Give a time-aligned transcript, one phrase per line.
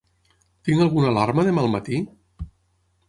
[0.69, 2.01] Tinc alguna alarma demà al matí?